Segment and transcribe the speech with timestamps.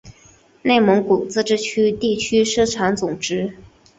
[0.63, 3.53] 内蒙古自治区地区生产总值